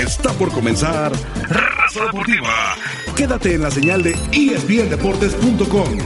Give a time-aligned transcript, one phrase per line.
[0.00, 1.12] Está por comenzar
[1.48, 2.74] Raza Deportiva.
[3.14, 5.98] Quédate en la señal de ESPNDeportes.com.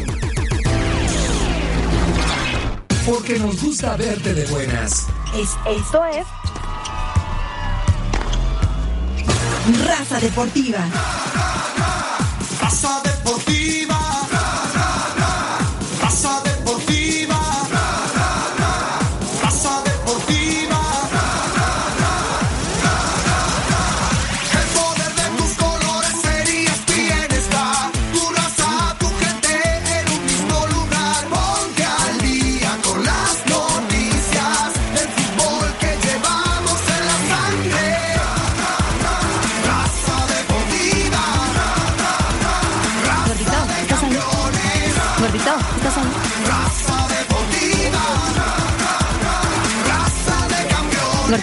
[3.06, 5.06] Porque nos gusta verte de buenas.
[5.36, 6.26] esto es
[9.86, 10.80] Raza Deportiva.
[12.60, 13.93] Raza Deportiva.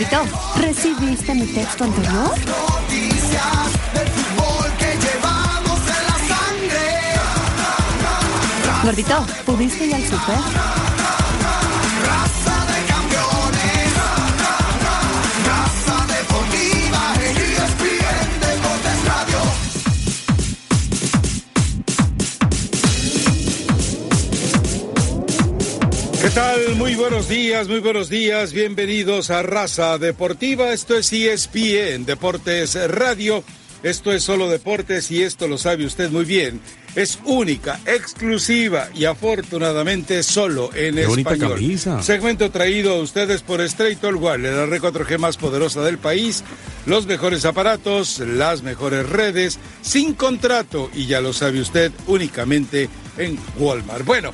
[0.01, 0.25] Gordito,
[0.59, 2.31] ¿recibiste mi texto anterior?
[8.83, 10.90] Gordito, ¿pudiste ir al super?
[26.33, 26.75] Tal?
[26.75, 28.53] Muy buenos días, muy buenos días.
[28.53, 30.71] Bienvenidos a Raza Deportiva.
[30.71, 33.43] Esto es ESPN Deportes Radio.
[33.83, 36.61] Esto es solo deportes y esto lo sabe usted muy bien.
[36.95, 41.53] Es única, exclusiva y afortunadamente solo en Qué español.
[41.55, 42.01] camisa.
[42.03, 46.43] Segmento traído a ustedes por Straight All Wireless, la red 4G más poderosa del país,
[46.85, 52.87] los mejores aparatos, las mejores redes, sin contrato y ya lo sabe usted únicamente
[53.17, 54.05] en Walmart.
[54.05, 54.31] Bueno,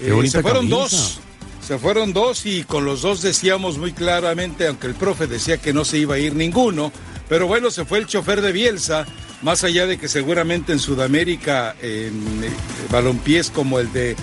[0.00, 0.96] eh, se fueron camisa.
[0.96, 1.20] dos.
[1.68, 5.74] Se fueron dos y con los dos decíamos muy claramente, aunque el profe decía que
[5.74, 6.90] no se iba a ir ninguno,
[7.28, 9.04] pero bueno, se fue el chofer de Bielsa,
[9.42, 12.48] más allá de que seguramente en Sudamérica, en eh,
[12.90, 14.16] balompiés como el de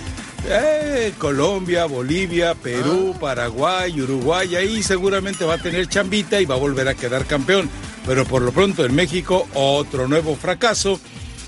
[0.48, 6.58] eh, Colombia, Bolivia, Perú, Paraguay, Uruguay, ahí seguramente va a tener chambita y va a
[6.58, 7.70] volver a quedar campeón.
[8.04, 10.98] Pero por lo pronto en México, otro nuevo fracaso.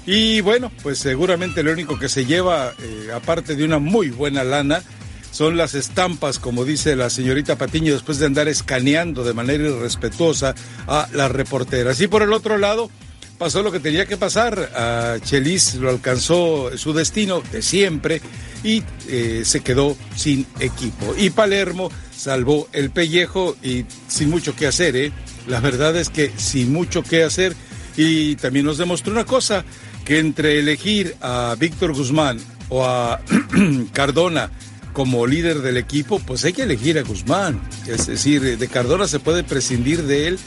[0.06, 4.44] Y bueno, pues seguramente lo único que se lleva, eh, aparte de una muy buena
[4.44, 4.84] lana,
[5.30, 10.54] son las estampas, como dice la señorita Patiño, después de andar escaneando de manera irrespetuosa
[10.86, 12.00] a las reporteras.
[12.00, 12.90] Y por el otro lado,
[13.38, 14.70] pasó lo que tenía que pasar.
[14.74, 18.20] A Chelis lo alcanzó su destino de siempre
[18.64, 21.14] y eh, se quedó sin equipo.
[21.16, 25.12] Y Palermo salvó el pellejo y sin mucho que hacer, ¿eh?
[25.46, 27.54] La verdad es que sin mucho que hacer.
[27.96, 29.64] Y también nos demostró una cosa,
[30.04, 32.38] que entre elegir a Víctor Guzmán
[32.68, 33.20] o a
[33.92, 34.50] Cardona
[34.98, 37.60] como líder del equipo, pues hay que elegir a Guzmán.
[37.86, 40.40] Es decir, de Cardona se puede prescindir de él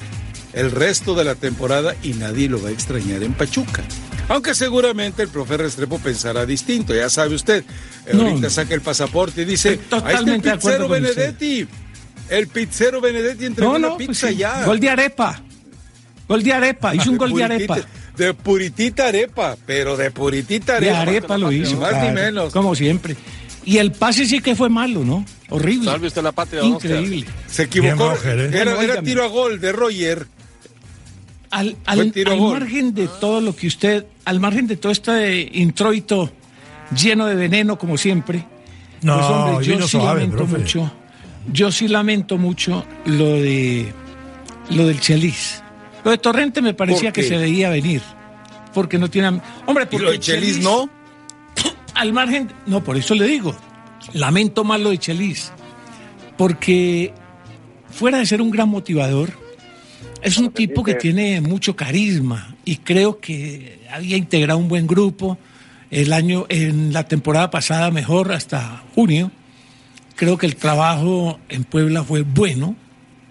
[0.51, 3.81] el resto de la temporada y nadie lo va a extrañar en Pachuca.
[4.27, 7.63] Aunque seguramente el profe Restrepo pensará distinto, ya sabe usted.
[8.11, 8.49] No, ahorita no.
[8.49, 10.89] saca el pasaporte y dice, ahí está el pizzero.
[10.89, 11.67] Benedetti.
[12.27, 14.35] El pizzero Benedetti entregó No, una pues pizza sí.
[14.35, 14.65] ya.
[14.65, 15.41] Gol de arepa.
[16.27, 16.93] Gol de arepa.
[16.93, 17.77] Hizo un gol de arepa.
[18.17, 21.01] De puritita arepa, pero de puritita De arepa.
[21.03, 21.75] arepa lo hizo.
[21.75, 22.51] Ni más ni claro, menos.
[22.53, 23.15] Como siempre.
[23.65, 25.23] Y el pase sí que fue malo, ¿no?
[25.49, 25.85] Horrible.
[25.91, 26.63] Salve usted la patria.
[26.63, 27.25] Increíble.
[27.47, 28.13] Se equivocó.
[28.25, 28.49] ¿eh?
[28.53, 30.27] Era, era tiro a gol de Roger.
[31.51, 36.31] Al, al, al margen de todo lo que usted, al margen de todo este introito
[36.95, 38.45] lleno de veneno como siempre,
[39.01, 40.57] No, pues, hombre, yo sí suave, lamento profe.
[40.59, 40.91] mucho,
[41.51, 43.91] yo sí lamento mucho lo de
[44.69, 45.61] lo del Chelis.
[46.05, 48.01] Lo de Torrente me parecía ¿Por que se veía venir,
[48.73, 49.27] porque no tiene,
[49.65, 50.89] hombre, Y porque lo de Chelis no.
[52.01, 53.55] Al margen, no, por eso le digo,
[54.13, 55.51] lamento más lo de Chelis,
[56.37, 57.13] porque
[57.89, 59.29] fuera de ser un gran motivador,
[60.21, 65.37] es un tipo que tiene mucho carisma y creo que había integrado un buen grupo
[65.89, 69.31] el año, en la temporada pasada mejor hasta junio.
[70.15, 72.75] Creo que el trabajo en Puebla fue bueno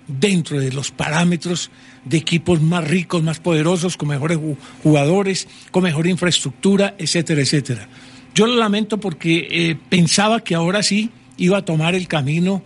[0.09, 1.70] dentro de los parámetros
[2.04, 7.89] de equipos más ricos, más poderosos, con mejores ju- jugadores, con mejor infraestructura, etcétera, etcétera.
[8.34, 12.62] Yo lo lamento porque eh, pensaba que ahora sí iba a tomar el camino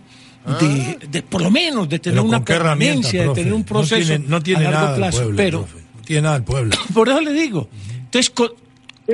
[0.59, 3.53] de, de, por lo menos de tener Pero una ¿con qué herramienta, permanencia, de tener
[3.53, 5.17] un proceso No tiene, no tiene a largo nada plazo.
[5.23, 5.83] Puebla, pero profe.
[5.95, 6.77] No tiene nada el Puebla.
[6.93, 7.69] por eso le digo.
[8.05, 8.49] Entonces, con,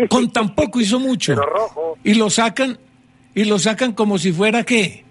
[0.10, 1.36] con tan poco hizo mucho.
[2.04, 2.78] Y lo sacan,
[3.34, 5.06] y lo sacan como si fuera qué?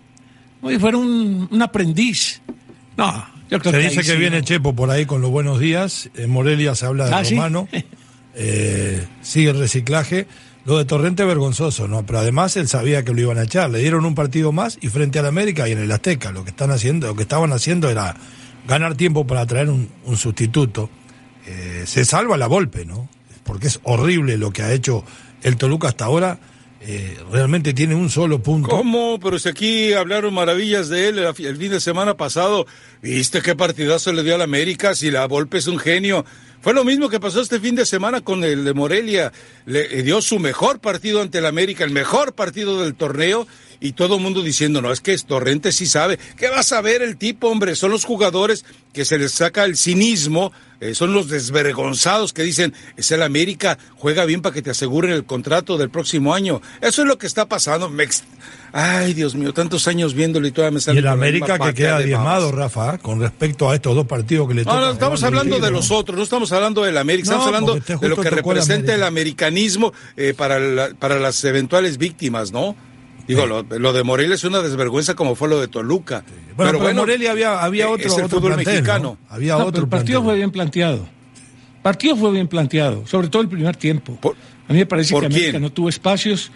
[0.60, 2.42] Como si fuera un, un aprendiz.
[2.98, 4.44] No, yo creo Se que dice que sí, viene no.
[4.44, 6.10] Chepo por ahí con los buenos días.
[6.16, 7.34] En Morelia se habla de Ah, ¿sí?
[7.34, 7.66] Romano.
[8.32, 10.28] Eh, sigue el reciclaje.
[10.64, 12.04] Lo de Torrente vergonzoso, ¿no?
[12.04, 13.70] Pero además él sabía que lo iban a echar.
[13.70, 16.32] Le dieron un partido más y frente al América y en el Azteca.
[16.32, 18.14] Lo que están haciendo, lo que estaban haciendo era
[18.68, 20.90] ganar tiempo para traer un, sustituto.
[21.46, 23.08] eh, se salva la golpe, ¿no?
[23.44, 25.02] Porque es horrible lo que ha hecho
[25.42, 26.38] el Toluca hasta ahora.
[26.82, 28.70] Eh, realmente tiene un solo punto.
[28.70, 29.20] ¿Cómo?
[29.20, 32.66] Pero si aquí hablaron maravillas de él el, fin de semana pasado.
[33.02, 34.94] ¿Viste qué partidazo le dio al América?
[34.94, 36.24] Si la Volpe es un genio.
[36.62, 39.30] Fue lo mismo que pasó este fin de semana con el de Morelia.
[39.66, 43.46] Le, le dio su mejor partido ante el América, el mejor partido del torneo.
[43.82, 46.18] Y todo el mundo diciendo, no, es que Torrente sí sabe.
[46.36, 47.74] ¿Qué va a saber el tipo, hombre?
[47.74, 52.74] Son los jugadores que se les saca el cinismo, eh, son los desvergonzados que dicen,
[52.98, 56.60] es el América, juega bien para que te aseguren el contrato del próximo año.
[56.82, 57.88] Eso es lo que está pasando.
[57.88, 58.24] Me ex-
[58.72, 61.58] Ay, Dios mío, tantos años viéndolo y todavía me Y sale el con la América
[61.58, 62.52] que queda diezmado.
[62.52, 62.98] Rafa, ¿eh?
[63.00, 64.80] con respecto a estos dos partidos que le No, tocan.
[64.84, 65.96] no, estamos jugar hablando de los ¿no?
[65.96, 69.02] otros, no estamos hablando del América, estamos No, hablando de lo que el representa el
[69.04, 72.76] americanismo eh, para, la- para las eventuales víctimas, ¿no?
[73.34, 76.24] Digo, lo, lo de Morelia es una desvergüenza como fue lo de Toluca.
[76.56, 79.18] Bueno, pero, Morelia había, había eh, otro, es el otro fútbol plantel, mexicano.
[79.22, 79.34] ¿no?
[79.34, 80.24] Había No, pero otro el partido plantel.
[80.26, 81.08] fue bien planteado.
[81.76, 84.16] El partido fue bien planteado, sobre todo el primer tiempo.
[84.20, 84.36] Por-
[84.68, 85.62] a mí me parece ¿por que América quién?
[85.62, 86.52] no tuvo espacios.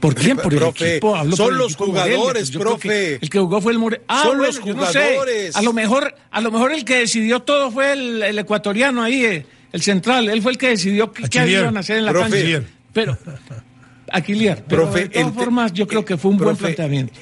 [0.00, 0.36] ¿Por quién?
[0.36, 1.16] Por el Profe, equipo.
[1.16, 3.18] Hablo son por el los equipo Morelia, jugadores, pues creo que profe.
[3.20, 4.02] el que jugó fue el More.
[4.06, 5.00] Ah, Son bueno, los yo no sé.
[5.00, 5.56] jugadores.
[5.56, 9.24] A lo mejor, a lo mejor el que decidió todo fue el, el ecuatoriano ahí,
[9.24, 10.28] eh, el central.
[10.28, 12.30] Él fue el que decidió qué, qué iban a hacer en la Profe.
[12.54, 12.68] cancha.
[12.92, 13.18] Pero,
[14.12, 17.14] Aquiliar, pero Profe, de todas formas yo creo que fue un buen profe, planteamiento.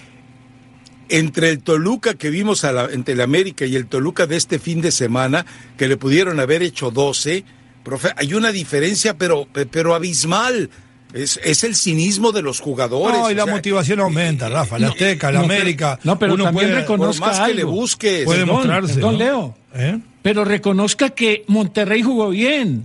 [1.08, 4.58] entre el Toluca que vimos a la, entre el América y el Toluca de este
[4.58, 5.46] fin de semana,
[5.76, 7.44] que le pudieron haber hecho 12,
[7.84, 10.70] profe, hay una diferencia, pero, pero abismal.
[11.14, 13.16] Es, es el cinismo de los jugadores.
[13.18, 14.78] No, y o la sea, motivación aumenta, Rafa.
[14.78, 15.98] La Azteca, la no, pero- América.
[16.02, 17.72] no, pero uno también puede, recono- Por conozca más que le algo.
[17.72, 18.24] busques.
[18.24, 18.94] puede Perdón, mostrarse.
[18.94, 19.18] perdón, ¿no?
[19.18, 19.58] Leo.
[19.74, 19.98] ¿Eh?
[20.20, 22.84] Pero reconozca que Monterrey jugó bien.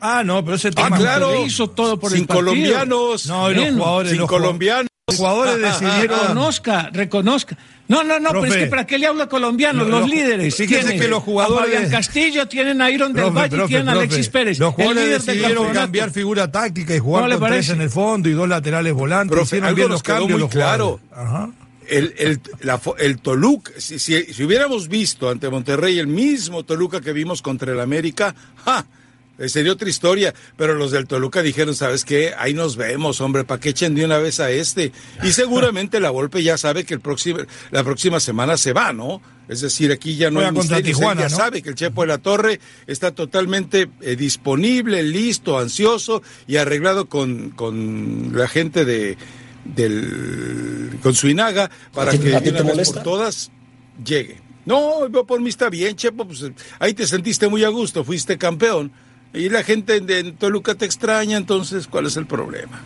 [0.00, 0.96] Ah, no, pero ese Ah, tema.
[0.98, 1.26] claro.
[1.26, 2.44] Monterrey hizo todo por sin el partido.
[2.46, 3.26] colombianos.
[3.26, 4.10] No, y los jugadores.
[4.10, 4.86] sin los colombianos.
[5.08, 6.20] Los jugadores decidieron.
[6.20, 7.58] Reconozca, reconozca.
[7.88, 8.48] No, no, no, pero Profe.
[8.58, 9.84] es que ¿para qué le habla colombianos?
[9.84, 10.54] No, los los- líderes.
[10.54, 13.68] fíjese que los jugadores- A Fabián Castillo, tienen a Iron del Profe, Valle y profe,
[13.68, 14.06] tienen a profe.
[14.06, 14.58] Alexis Pérez.
[14.60, 17.90] Los el jugadores decidieron cambiar figura táctica y jugar ¿Cómo le con tres en el
[17.90, 19.32] fondo y dos laterales volantes.
[19.34, 21.00] Profe, Hicieron algo bien los cambios muy los claro.
[21.12, 21.50] Ajá.
[21.88, 27.00] El, el, la el Toluca, si, si- si hubiéramos visto ante Monterrey el mismo Toluca
[27.00, 28.32] que vimos contra el América,
[28.64, 28.86] ¡ja!
[29.40, 32.32] Eh, Sería otra historia, pero los del Toluca dijeron, ¿sabes qué?
[32.38, 34.92] Ahí nos vemos, hombre, ¿para qué echen de una vez a este?
[35.24, 37.40] Y seguramente la Volpe ya sabe que el próximo,
[37.72, 39.20] la próxima semana se va, ¿no?
[39.48, 41.36] Es decir, aquí ya no hay contra misterios, él Tijuana, ya ¿no?
[41.36, 47.08] sabe que el Chepo de la Torre está totalmente eh, disponible, listo, ansioso y arreglado
[47.08, 49.16] con, con la gente de
[49.64, 53.50] del con Suinaga para ¿A ti- que de una vez por todas
[54.04, 54.40] llegue.
[54.66, 56.44] No, yo por mí está bien, Chepo, pues
[56.78, 58.92] ahí te sentiste muy a gusto, fuiste campeón.
[59.32, 62.80] Y la gente de en Toluca te extraña, entonces, ¿cuál es el problema?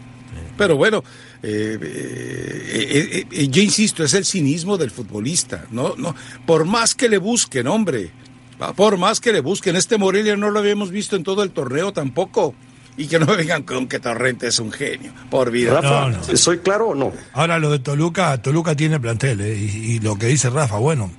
[0.56, 1.02] Pero bueno,
[1.42, 5.94] eh, eh, eh, eh, yo insisto, es el cinismo del futbolista, ¿no?
[5.96, 6.14] no
[6.46, 8.10] Por más que le busquen, hombre,
[8.76, 11.92] por más que le busquen, este Morelia no lo habíamos visto en todo el torneo
[11.92, 12.54] tampoco.
[12.96, 15.80] Y que no me vengan con que Torrente es un genio, por vida.
[15.80, 16.36] Rafa, No, no.
[16.36, 17.12] ¿soy claro o no?
[17.32, 19.58] Ahora lo de Toluca, Toluca tiene plantel, ¿eh?
[19.58, 21.10] y, y lo que dice Rafa, bueno,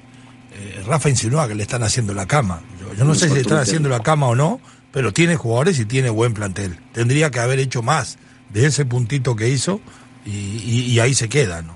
[0.53, 2.61] eh, Rafa insinúa que le están haciendo la cama.
[2.79, 4.61] Yo, yo no sé si le están haciendo la cama o no,
[4.95, 6.79] pero tiene jugadores y tiene buen plantel.
[6.93, 8.17] Tendría que haber hecho más
[8.53, 9.81] de ese puntito que hizo
[10.25, 11.75] y, y- y ahí se queda, ¿no?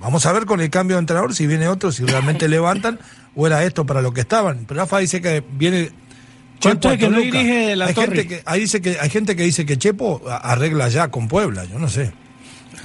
[0.00, 2.98] Vamos a ver con el cambio de entrenador si viene otro, si realmente levantan
[3.36, 4.64] o era esto para lo que estaban.
[4.66, 5.92] Pero Rafa dice que viene
[6.60, 7.38] ¿Cuánto Chepo que no Toluca.
[7.38, 8.06] dirige la hay Torre?
[8.16, 11.64] gente que ahí dice que hay gente que dice que Chepo arregla ya con Puebla,
[11.64, 12.12] yo no sé.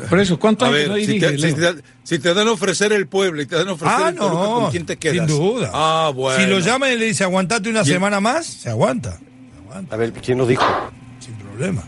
[0.10, 2.48] Por eso, ¿cuánto A hay que no si, dirige, te, si te- si te dan
[2.48, 4.86] a ofrecer el pueblo y te dan a ofrecer Ah, el Toluca, no, ¿con quién
[4.86, 5.28] te quedas?
[5.28, 5.72] sin duda.
[5.74, 6.40] Ah, bueno.
[6.40, 9.20] Si lo llaman y le dice aguantate una Y el- semana más, se aguanta,
[9.90, 10.64] A ver, ¿quién lo dijo?
[11.20, 11.84] sin problema.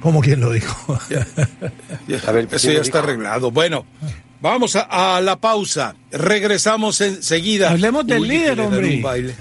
[0.00, 0.98] ¿Cómo quién lo dijo?
[2.26, 2.98] A ver, Eso ¿quién ya lo está dijo?
[2.98, 3.50] arreglado.
[3.50, 3.86] Bueno,
[4.40, 5.94] vamos a, a la pausa.
[6.10, 7.70] Regresamos enseguida.
[7.70, 8.96] Hablemos del Uy, líder, que hombre.
[8.96, 9.34] un baile.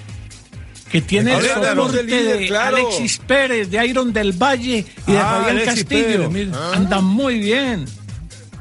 [0.92, 2.76] Que tiene el soporte del líder, de claro.
[2.78, 6.30] Alexis Pérez, de Iron del Valle y de Ah, Fabián Alexis Castillo.
[6.30, 6.50] Pérez.
[6.74, 7.86] Andan muy bien.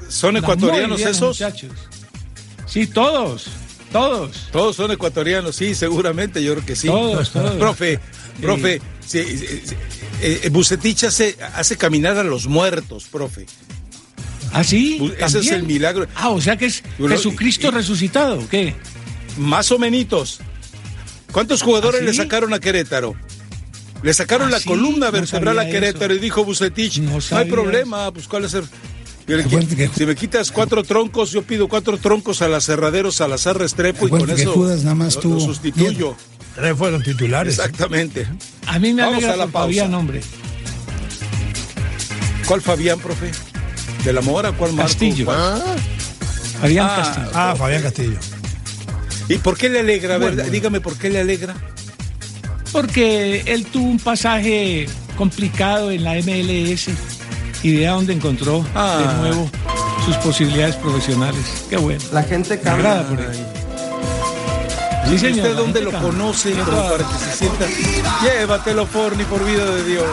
[0.08, 1.40] ¿Son andan ecuatorianos bien, esos?
[1.40, 1.72] muchachos.
[2.66, 3.46] Sí, todos.
[3.92, 4.48] Todos.
[4.52, 6.86] Todos son ecuatorianos, sí, seguramente, yo creo que sí.
[6.86, 7.56] Todos, todos.
[7.56, 7.98] Profe,
[8.40, 9.62] profe, sí, eh,
[10.44, 13.46] eh, Bucetich hace, hace caminar a los muertos, profe.
[14.52, 15.12] ¿Ah, sí?
[15.18, 16.06] Ese es el milagro.
[16.16, 18.74] Ah, o sea que es Jesucristo resucitado, ¿o ¿qué?
[19.38, 20.40] Más o menos.
[21.32, 22.16] ¿Cuántos jugadores ¿Ah, le sí?
[22.18, 23.14] sacaron a Querétaro?
[24.02, 24.68] Le sacaron ¿Ah, la sí?
[24.68, 26.20] columna No vertebral a Querétaro eso.
[26.20, 28.64] y dijo Bucetich, No no, hay problema, pues cuál es el...
[29.26, 29.44] Le
[29.96, 34.26] Si me quitas cuatro troncos, yo pido cuatro troncos al aserradero Salazar Restrepo y con
[34.26, 36.16] que eso Judas nada más lo- tuvo lo sustituyo.
[36.54, 37.58] Tres fueron titulares.
[37.58, 38.26] Exactamente.
[38.66, 39.66] A mí me Vamos a la pausa.
[39.66, 40.20] Fabián, hombre.
[42.46, 43.30] ¿Cuál Fabián, profe?
[44.04, 44.52] ¿De la Mora?
[44.52, 44.88] ¿Cuál Marco?
[44.88, 45.24] Castillo.
[45.26, 45.62] ¿Cuál?
[46.60, 47.30] Fabián Ah, Castillo.
[47.34, 48.16] Ah, Fabián Castillo.
[49.28, 50.16] ¿Y por qué le alegra?
[50.16, 50.50] A ver, Bueno.
[50.50, 51.54] dígame por qué le alegra.
[52.72, 56.88] porque él tuvo un pasaje complicado en la MLS
[57.64, 58.98] y de donde encontró Ah.
[59.22, 59.50] de nuevo
[60.04, 61.64] sus posibilidades profesionales.
[61.68, 62.00] Qué bueno.
[62.12, 62.90] La gente Me cambia.
[62.92, 63.46] agrada por él.
[65.12, 67.66] ¿Y señor, usted dónde lo conoce como para que se sienta?
[68.22, 70.06] Llévatelo, Forni, por vida de Dios.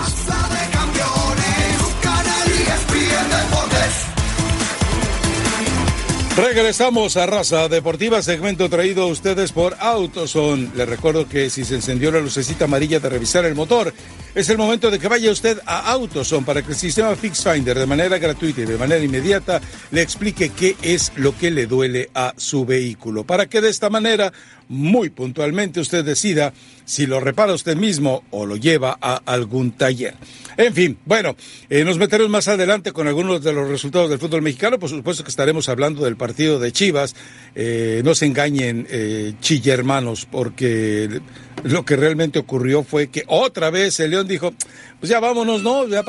[6.38, 10.70] Regresamos a Raza Deportiva, segmento traído a ustedes por AutoZone.
[10.76, 13.92] Les recuerdo que si se encendió la lucecita amarilla de revisar el motor,
[14.36, 17.80] es el momento de que vaya usted a AutoZone para que el sistema Fix Finder
[17.80, 22.12] de manera gratuita y de manera inmediata le explique qué es lo que le duele
[22.14, 23.24] a su vehículo.
[23.24, 24.32] Para que de esta manera,
[24.70, 26.54] muy puntualmente, usted decida
[26.86, 30.16] si lo repara usted mismo o lo lleva a algún taller.
[30.58, 31.36] En fin, bueno,
[31.70, 34.80] eh, nos meteremos más adelante con algunos de los resultados del fútbol mexicano.
[34.80, 37.16] Por supuesto que estaremos hablando del partido de Chivas.
[37.56, 41.22] Eh, no se engañen, eh, chilla hermanos, porque
[41.64, 44.54] lo que realmente ocurrió fue que otra vez el León dijo,
[45.00, 45.88] pues ya vámonos, ¿no?
[45.88, 46.04] Ya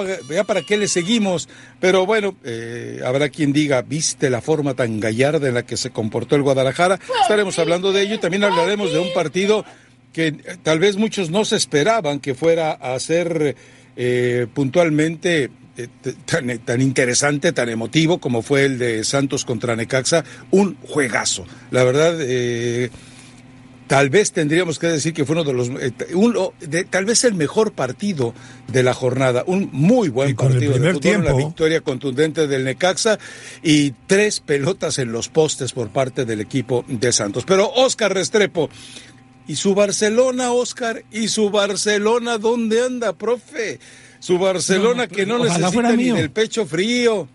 [0.45, 1.49] para, qué le seguimos.
[1.81, 5.91] Pero bueno, eh, habrá quien diga, ¿viste la forma tan gallarda en la que se
[5.91, 6.99] comportó el Guadalajara?
[7.23, 9.65] Estaremos hablando de ello y también hablaremos de un partido
[10.13, 13.57] que eh, tal vez muchos no se esperaban que fuera a ser
[13.97, 15.89] eh, puntualmente eh,
[16.27, 21.47] tan, tan interesante, tan emotivo como fue el de Santos contra Necaxa, un juegazo.
[21.71, 22.91] La verdad, eh,
[23.87, 27.07] tal vez tendríamos que decir que fue uno de los, eh, t- uno de- tal
[27.07, 28.35] vez el mejor partido
[28.71, 32.65] de la jornada, un muy buen con el partido de fútbol, tiempo- victoria contundente del
[32.65, 33.19] Necaxa
[33.63, 37.45] y tres pelotas en los postes por parte del equipo de Santos.
[37.47, 38.69] Pero Oscar Restrepo,
[39.51, 41.05] ¿Y su Barcelona, Oscar?
[41.11, 43.81] ¿Y su Barcelona dónde anda, profe?
[44.21, 47.29] Su Barcelona No, que no necesita ni del pecho frío.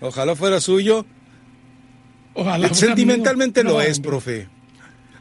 [0.00, 1.04] Ojalá fuera suyo.
[2.34, 3.72] Ojalá fuera Sentimentalmente mío.
[3.72, 4.48] lo No, es, profe.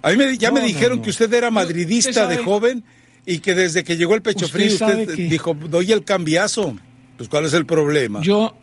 [0.01, 2.83] A mí me, ya No, me dijeron que usted era Usted madridista de joven
[3.25, 6.75] y que desde que llegó el pecho Usted frío usted que- dijo, doy el cambiazo.
[7.17, 8.21] Pues ¿cuál es el problema?
[8.21, 8.55] Yo,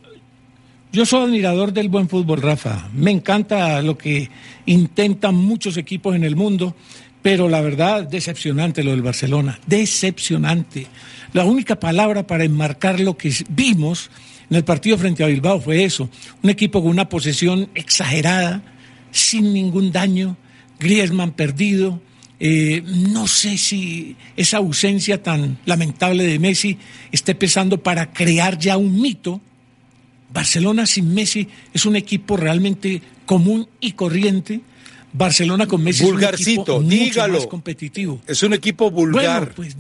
[0.93, 2.89] yo soy admirador del buen fútbol, Rafa.
[2.95, 4.31] Me encanta lo que
[4.65, 6.75] intentan muchos equipos en el mundo,
[7.21, 9.59] pero la verdad, decepcionante lo del Barcelona.
[9.67, 10.87] Decepcionante.
[11.33, 14.11] La única palabra para enmarcar lo que vimos
[14.51, 16.09] en el partido frente a Bilbao fue eso.
[16.43, 18.63] Un equipo con una posesión exagerada,
[19.11, 20.37] sin ningún daño,
[20.79, 22.01] Griezmann perdido.
[22.39, 26.79] Eh, no sé si esa ausencia tan lamentable de Messi
[27.11, 29.41] esté pesando para crear ya un mito.
[30.33, 34.61] Barcelona sin Messi es un equipo realmente común y corriente.
[35.13, 37.35] Barcelona con Messi Vulgarcito, es un equipo mucho dígalo.
[37.35, 38.21] más competitivo.
[38.27, 39.41] Es un equipo vulgar.
[39.41, 39.77] Bueno, pues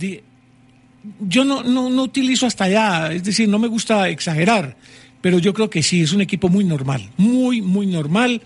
[1.20, 4.76] yo no, no, no utilizo hasta allá, es decir, no me gusta exagerar,
[5.20, 8.42] pero yo creo que sí, es un equipo muy normal, muy, muy normal.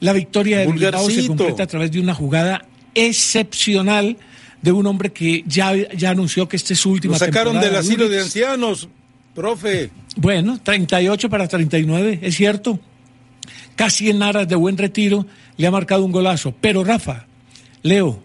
[0.00, 4.16] La victoria de Bilbao se completa a través de una jugada excepcional
[4.60, 7.76] de un hombre que ya, ya anunció que este es su última Lo sacaron del
[7.76, 8.88] asilo de ancianos,
[9.34, 9.90] profe.
[10.16, 12.80] Bueno, 38 para 39, es cierto.
[13.76, 16.54] Casi en aras de buen retiro le ha marcado un golazo.
[16.60, 17.26] Pero Rafa,
[17.82, 18.22] Leo,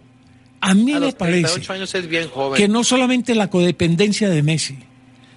[0.61, 2.57] a mí A me parece 38 años es bien joven.
[2.57, 4.77] que no solamente la codependencia de Messi,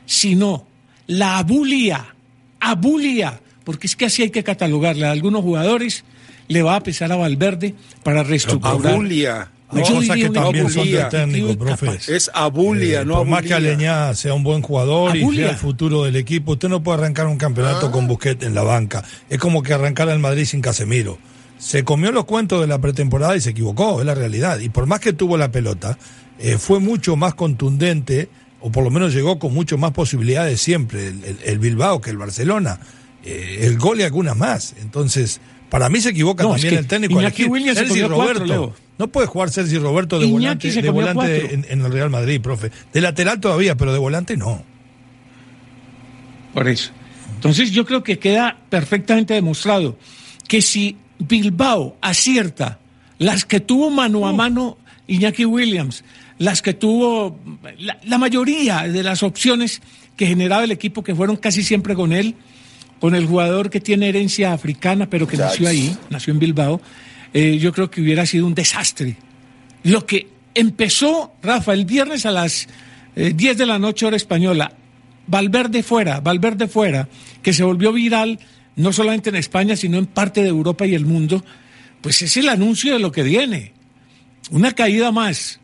[0.06, 0.66] sino
[1.06, 2.14] la abulia,
[2.60, 5.08] abulia, porque es que así hay que catalogarla.
[5.08, 6.04] A algunos jugadores
[6.48, 8.94] le va a pesar a Valverde para reestructurar.
[8.94, 9.48] Abulia.
[9.68, 11.08] Cosas diría que también son abulia.
[11.08, 12.14] del técnico, profe.
[12.14, 13.70] Es abulia, Eh, no por más que abulia.
[13.72, 15.42] Aleñá sea un buen jugador y Abulia.
[15.44, 18.62] sea el futuro del equipo, usted no puede arrancar un campeonato con Busquets en la
[18.62, 19.02] banca.
[19.30, 21.18] Es como que arrancar al Madrid sin Casemiro.
[21.62, 24.58] Se comió los cuentos de la pretemporada y se equivocó, es la realidad.
[24.58, 25.96] Y por más que tuvo la pelota,
[26.40, 28.28] eh, fue mucho más contundente,
[28.60, 32.10] o por lo menos llegó con mucho más posibilidades siempre, el, el- el Bilbao que
[32.10, 32.80] el Barcelona.
[33.24, 34.74] Eh, el gol y algunas más.
[34.82, 35.40] Entonces,
[35.70, 37.20] para mí se equivoca No, es también que el técnico.
[37.20, 38.44] Iñaki Williams se Sergi cuatro, Roberto.
[38.44, 38.74] Leo.
[38.98, 42.72] No puede jugar Sergi Roberto de Iñaki volante, de en el Real Madrid, profe.
[42.92, 44.64] De lateral todavía, pero de volante no.
[46.54, 46.90] Por eso.
[47.36, 49.96] Entonces yo creo que queda perfectamente demostrado
[50.48, 52.78] que si Bilbao acierta.
[53.18, 56.04] Las que tuvo mano a mano Iñaki Williams,
[56.38, 57.38] las que tuvo
[57.78, 59.80] la, la mayoría de las opciones
[60.16, 62.34] que generaba el equipo, que fueron casi siempre con él,
[63.00, 66.80] con el jugador que tiene herencia africana, pero que nació ahí, nació en Bilbao,
[67.34, 69.16] eh, yo creo que hubiera sido un desastre.
[69.82, 72.68] Lo que empezó, Rafa, el viernes a las
[73.16, 74.72] eh, 10 de la noche hora española,
[75.26, 77.08] Valverde fuera, Valverde fuera,
[77.42, 78.38] que se volvió viral
[78.76, 81.44] no solamente en España, sino en parte de Europa y el mundo,
[82.00, 83.72] pues es el anuncio de lo que viene.
[84.50, 85.60] Una caída más.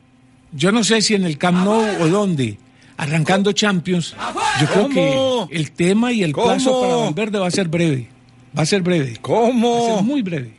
[0.53, 2.59] Yo no sé si en el Camp Nou o dónde,
[2.97, 4.15] arrancando Champions,
[4.61, 5.49] yo creo ¿Cómo?
[5.49, 6.47] que el tema y el ¿Cómo?
[6.49, 8.09] plazo para Valverde va a ser breve.
[8.57, 9.05] Va a ser breve.
[9.05, 10.03] Va a ser ¿Cómo?
[10.03, 10.53] muy breve.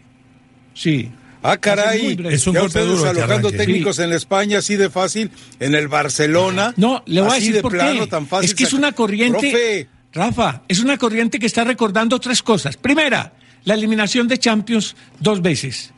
[0.74, 1.10] Sí.
[1.42, 2.36] Ah, caray, muy breve.
[2.36, 5.88] Es un ya golpe ustedes duro alojando técnicos en España así de fácil, en el
[5.88, 6.74] Barcelona.
[6.78, 8.08] No, le voy a decir de por plano, qué.
[8.08, 8.50] tan fácil.
[8.50, 9.40] es que es una corriente.
[9.40, 12.78] Profe, Rafa, es una corriente que está recordando tres cosas.
[12.78, 15.92] Primera, la eliminación de Champions dos veces.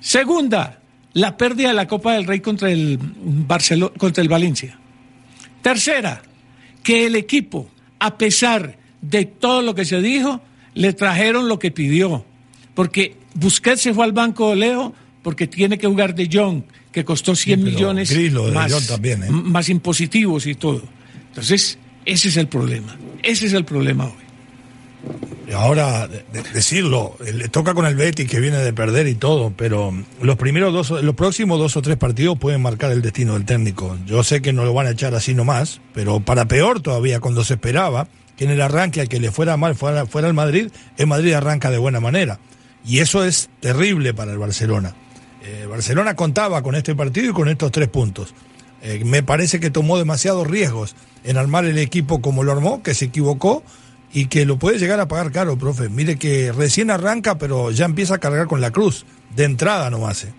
[0.00, 0.80] Segunda,
[1.12, 4.78] la pérdida de la Copa del Rey contra el Barcelona, contra el Valencia.
[5.62, 6.22] Tercera,
[6.82, 10.40] que el equipo, a pesar de todo lo que se dijo,
[10.74, 12.24] le trajeron lo que pidió.
[12.74, 17.04] Porque Busquets se fue al banco de Leo porque tiene que jugar de Jong, que
[17.04, 19.30] costó 100 pero millones Gris lo de más, también, ¿eh?
[19.30, 20.82] más impositivos y todo.
[21.28, 22.96] Entonces, ese es el problema.
[23.22, 25.54] Ese es el problema hoy.
[25.54, 29.14] Ahora, de- de- decirlo, eh, le toca con el Betis que viene de perder y
[29.14, 33.32] todo, pero los primeros dos, los próximos dos o tres partidos pueden marcar el destino
[33.34, 33.96] del técnico.
[34.06, 37.44] Yo sé que no lo van a echar así nomás, pero para peor todavía, cuando
[37.44, 40.70] se esperaba que en el arranque al que le fuera mal fuera, fuera el Madrid,
[40.98, 42.38] el Madrid arranca de buena manera.
[42.84, 44.94] Y eso es terrible para el Barcelona.
[45.44, 48.34] Eh, Barcelona contaba con este partido y con estos tres puntos.
[48.82, 50.94] Eh, me parece que tomó demasiados riesgos
[51.24, 53.62] en armar el equipo como lo armó, que se equivocó
[54.12, 55.88] y que lo puede llegar a pagar caro, profe.
[55.88, 59.04] Mire que recién arranca, pero ya empieza a cargar con la cruz.
[59.34, 60.32] De entrada no hace.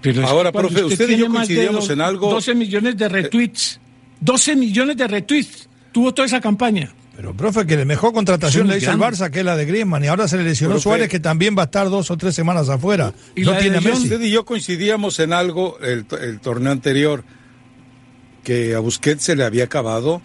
[0.00, 3.80] Pero Ahora, profe, usted y yo coincidíamos en algo- 12 millones de retweets.
[4.20, 5.68] 12 millones de retweets.
[5.92, 6.92] Tuvo toda esa campaña.
[7.16, 8.98] Pero, profe, que la mejor contratación le hizo el.
[8.98, 10.82] Barça, que es la de Griezmann, y ahora se le lesionó Profe.
[10.82, 13.14] Suárez, que también va a estar dos o tres semanas afuera.
[13.36, 14.04] Y no la tiene Messi.
[14.04, 17.24] usted y yo coincidíamos en algo el, el torneo anterior,
[18.42, 20.22] que a Busquets se le había acabado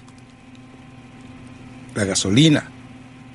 [1.94, 2.72] la gasolina.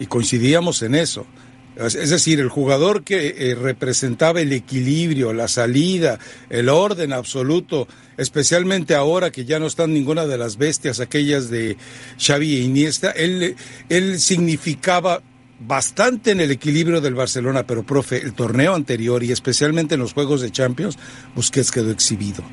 [0.00, 1.26] Y coincidíamos en eso.
[1.76, 8.94] Es decir, el jugador que eh, representaba el equilibrio, la salida, el orden absoluto, especialmente
[8.94, 11.76] ahora que ya no están ninguna de las bestias, aquellas de
[12.18, 13.56] Xavi e Iniesta, él,
[13.88, 15.20] él significaba
[15.66, 20.12] bastante en el equilibrio del Barcelona, pero profe, el torneo anterior y especialmente en los
[20.12, 20.96] Juegos de Champions,
[21.34, 22.44] Busquets quedó exhibido.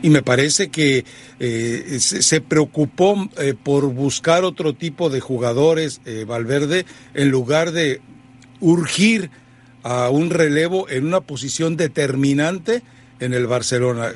[0.00, 1.04] Y me parece que
[1.38, 8.00] eh, se, preocupó eh, por buscar otro tipo de jugadores, Valverde, en lugar de
[8.62, 9.30] urgir
[9.82, 12.82] a un relevo en una posición determinante
[13.20, 14.12] en el Barcelona.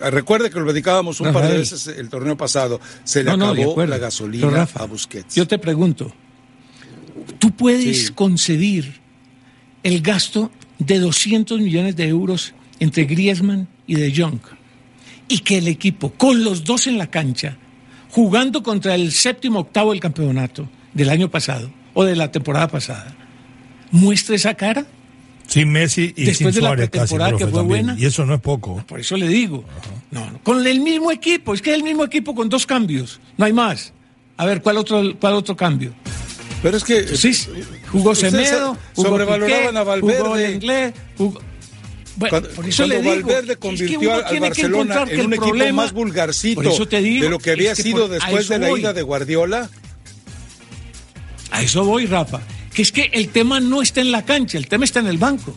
[0.00, 2.80] Recuerde que lo dedicábamos un par de veces el torneo pasado.
[3.04, 5.34] Se le No, acabó la gasolina Pero, Rafa, a Busquets.
[5.34, 6.12] Yo te pregunto,
[7.38, 8.12] ¿tú puedes Sí.
[8.12, 9.00] concebir
[9.82, 14.38] el gasto de 200 millones de euros entre Griezmann y De Jong
[15.28, 17.56] y que el equipo, con los dos en la cancha,
[18.10, 23.16] jugando contra el séptimo octavo del campeonato del año pasado o de la temporada pasada,
[23.90, 24.84] muestre esa cara?
[25.46, 27.86] Sin Messi y Después sin de la Suárez casi, pretemporada que fue también.
[27.86, 28.00] buena.
[28.00, 28.84] Y eso no es poco.
[28.86, 29.64] Por eso le digo.
[30.10, 33.18] No, no, con el mismo equipo, es que es el mismo equipo con dos cambios,
[33.38, 33.92] no hay más.
[34.36, 35.92] A ver, ¿cuál otro, cuál otro cambio?
[36.62, 37.32] Pero es que Sí,
[37.90, 40.18] jugó Semedo, jugó sobrevaloraban Piqué, a Valverde.
[40.22, 41.40] jugó Lenglet, jugó-
[42.16, 44.82] Bueno, Cuando, por eso le digo, Valverde es que convirtió uno al tiene que Barcelona
[44.82, 47.38] encontrar que en un el equipo problema- más vulgarcito Por eso te digo, de lo
[47.38, 48.80] que había es que sido por- después de la voy.
[48.80, 49.70] ida de Guardiola.
[51.50, 52.40] A eso voy, Rafa.
[52.78, 55.18] Que es que el tema no está en la cancha, el tema está en el
[55.18, 55.52] banco.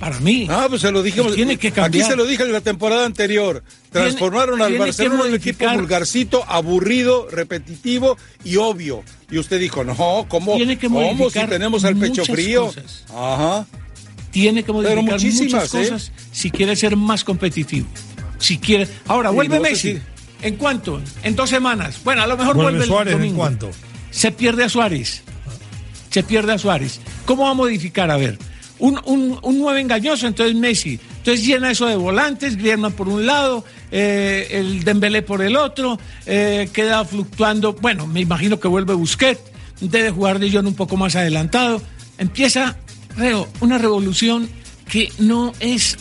[0.00, 0.46] Para mí.
[0.48, 1.26] Ah, pues se lo dijimos.
[1.26, 3.62] Pues tiene que Aquí se lo dije en la temporada anterior.
[3.92, 9.02] Tiene- Transformaron al tiene Barcelona en un equipo vulgarcito, aburrido, repetitivo y obvio.
[9.30, 10.56] Y usted dijo, no, ¿cómo?
[10.56, 12.64] Tiene que ¿Cómo si tenemos al pecho frío?
[12.68, 13.04] cosas.
[13.14, 13.66] Ajá.
[14.30, 15.78] tiene que modificar muchísimas, muchas ¿eh?
[15.90, 17.86] cosas si quiere ser más competitivo.
[18.38, 18.88] Si quiere.
[19.06, 19.92] Ahora, Sí, vuelve no Messi.
[19.92, 20.00] si-
[20.40, 21.02] ¿En cuánto?
[21.24, 22.00] En dos semanas.
[22.02, 23.36] Bueno, a lo mejor Vuelve vuelve, el Suárez, ¿en domingo.
[23.36, 23.70] cuánto?
[24.10, 25.23] Se pierde a Suárez.
[26.14, 27.00] Se pierde a Suárez.
[27.24, 28.08] ¿Cómo va a modificar?
[28.08, 28.38] A ver,
[28.78, 31.00] un, un, un nueve engañoso, entonces Messi.
[31.16, 35.98] Entonces llena eso de volantes, Griezmann por un lado, eh, el Dembélé por el otro,
[36.24, 37.72] eh, queda fluctuando.
[37.72, 39.40] Bueno, me imagino que vuelve Busquets,
[39.80, 41.82] debe jugar de Jong un poco más adelantado.
[42.16, 42.76] Empieza,
[43.16, 44.48] Reo, una revolución
[44.88, 45.98] que no es,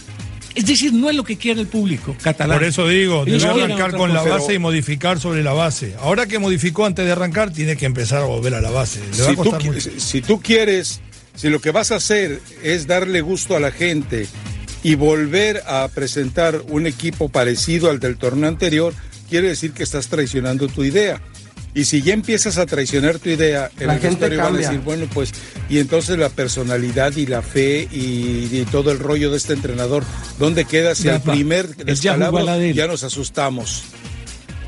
[0.55, 2.57] es decir, no es lo que quiere el público catalán.
[2.57, 5.95] Por eso digo, debe arrancar con la base y modificar sobre la base.
[5.99, 8.99] Ahora que modificó antes de arrancar, tiene que empezar a volver a la base.
[8.99, 9.89] Le va a Si tú, costar qui- mucho.
[9.97, 11.01] si tú quieres,
[11.35, 14.27] si lo que vas a hacer es darle gusto a la gente
[14.83, 18.93] y volver a presentar un equipo parecido al del torneo anterior,
[19.29, 21.21] quiere decir que estás traicionando tu idea.
[21.75, 25.07] Y si ya empiezas a traicionar tu idea, el La gente va a decir, bueno,
[25.11, 25.33] pues,
[25.69, 30.03] y entonces la personalidad y la fe y, y todo el rollo de este entrenador,
[30.37, 33.83] ¿dónde queda si al primer ya descalabro ya nos asustamos?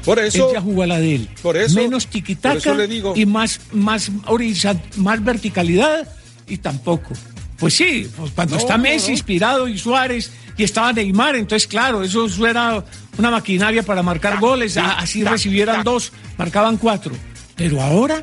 [0.04, 1.30] Por eso, ya jugó a la de él.
[1.42, 3.14] Por eso- Menos tiquitaca eso le digo.
[3.16, 6.08] y más, más, horizon- más verticalidad
[6.48, 7.14] y tampoco.
[7.58, 9.14] Pues sí, pues cuando No, está no, Messi no.
[9.14, 12.84] inspirado y Suárez y estaba Neymar, entonces claro, eso era
[13.18, 17.14] una maquinaria para marcar goles, así recibieran dos, marcaban cuatro.
[17.56, 18.22] Pero ahora,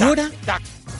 [0.00, 0.30] ahora,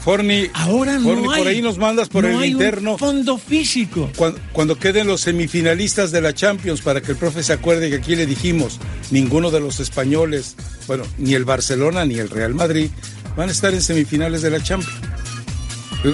[0.04, 1.38] Forni, Ahora no Forni, hay.
[1.40, 2.96] por ahí nos mandas por no el hay un interno.
[2.96, 4.08] fondo físico.
[4.16, 7.96] Cuando, cuando queden los semifinalistas de la Champions, para que el profe se acuerde que
[7.96, 8.78] aquí le dijimos,
[9.10, 10.54] ninguno de los españoles,
[10.86, 12.90] bueno, ni el Barcelona ni el Real Madrid,
[13.36, 14.96] van a estar en semifinales de la Champions.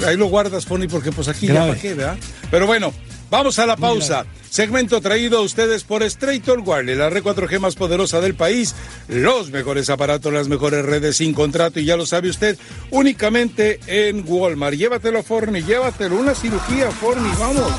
[0.06, 1.68] Ahí lo guardas, Foni, porque pues aquí ya Grave.
[1.72, 2.16] para qué, ¿verdad?
[2.50, 2.92] Pero bueno,
[3.30, 4.26] vamos a la pausa.
[4.48, 8.74] Segmento traído a ustedes por Straight Talk Wireless, la red 4G más poderosa del país.
[9.08, 12.56] Los mejores aparatos, las mejores redes sin contrato, y ya lo sabe usted,
[12.90, 14.76] únicamente en Walmart.
[14.76, 16.16] Llévatelo, Forni, llévatelo.
[16.16, 17.72] Una cirugía, Forni, vamos.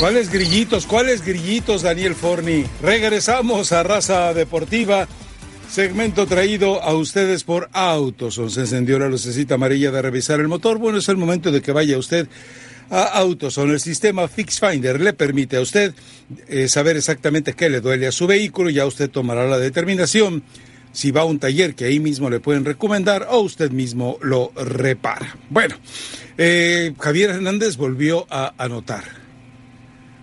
[0.00, 0.84] ¿Cuáles grillitos?
[0.84, 2.64] ¿Cuáles grillitos, Daniel Forni?
[2.82, 5.06] Regresamos a Raza Deportiva.
[5.70, 8.50] Segmento traído a ustedes por Autoson.
[8.50, 10.78] Se encendió la lucecita amarilla de revisar el motor.
[10.78, 12.26] Bueno, es el momento de que vaya usted
[12.90, 13.70] a Autoson.
[13.70, 15.94] El sistema Fix Finder le permite a usted
[16.48, 18.70] eh, saber exactamente qué le duele a su vehículo.
[18.70, 20.42] Ya usted tomará la determinación
[20.92, 24.52] si va a un taller que ahí mismo le pueden recomendar o usted mismo lo
[24.56, 25.36] repara.
[25.48, 25.76] Bueno,
[26.38, 29.04] eh, Javier Hernández volvió a anotar.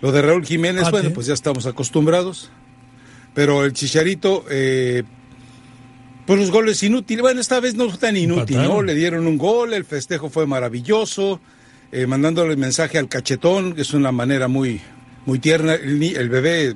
[0.01, 1.15] Lo de Raúl Jiménez, Ah, bueno, sí.
[1.15, 2.51] pues ya estamos acostumbrados.
[3.33, 5.03] Pero el Chicharito, eh,
[6.25, 7.21] pues los goles inútiles.
[7.21, 8.81] Bueno, esta vez no fue tan inútil, ¿no?
[8.81, 11.39] Le dieron un gol, el festejo fue maravilloso,
[11.91, 14.81] eh, mandándole el mensaje al cachetón, que es una manera muy,
[15.25, 15.73] muy tierna.
[15.75, 16.75] El bebé